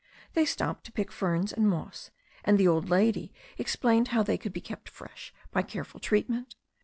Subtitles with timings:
[0.33, 2.09] They stopped to pick ferns and moss,
[2.43, 6.55] and the old lady explained how they could be kept fresh by careful treatment.